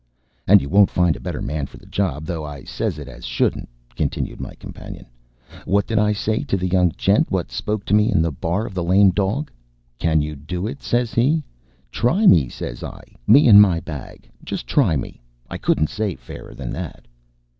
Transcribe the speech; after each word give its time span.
"And 0.47 0.63
you 0.63 0.67
won't 0.67 0.89
find 0.89 1.15
a 1.15 1.19
better 1.19 1.43
man 1.43 1.67
for 1.67 1.77
the 1.77 1.85
job, 1.85 2.25
though 2.25 2.43
I 2.43 2.63
says 2.63 2.97
it 2.97 3.07
as 3.07 3.23
shouldn't," 3.23 3.69
continued 3.95 4.41
my 4.41 4.55
companion. 4.55 5.05
"Wot 5.67 5.85
did 5.85 5.99
I 5.99 6.11
say 6.11 6.41
to 6.43 6.57
the 6.57 6.65
young 6.67 6.91
gent 6.97 7.29
wot 7.29 7.51
spoke 7.51 7.85
to 7.85 7.93
me 7.93 8.11
in 8.11 8.19
the 8.23 8.31
bar 8.31 8.65
of 8.65 8.73
the 8.73 8.83
Lame 8.83 9.11
Dog? 9.11 9.51
'Can 9.99 10.19
you 10.19 10.35
do 10.35 10.65
it?' 10.65 10.81
says 10.81 11.13
he. 11.13 11.43
'Try 11.91 12.25
me,' 12.25 12.49
says 12.49 12.83
I, 12.83 13.03
'me 13.27 13.47
and 13.47 13.61
my 13.61 13.79
bag. 13.79 14.27
Just 14.43 14.65
try 14.65 14.95
me.' 14.95 15.21
I 15.51 15.59
couldn't 15.59 15.91
say 15.91 16.15
fairer 16.15 16.55
than 16.55 16.71
that." 16.71 17.05